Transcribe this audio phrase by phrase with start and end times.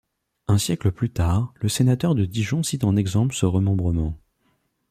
[0.47, 4.17] Un siècle plus tard, le sénateur de Dijon cite en exemple ce remembrement.